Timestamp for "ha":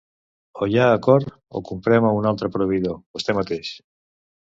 0.77-0.87